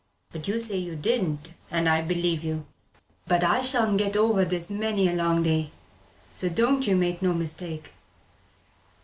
[0.31, 2.65] But you say you didn't, and I'll believe you.
[3.27, 5.69] But I shan't get over this, this many a long day,
[6.33, 7.93] so don't you make no mistake.